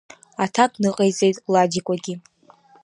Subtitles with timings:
[0.43, 2.15] Аҭак ныҟаиҵеит Ладикәагьы.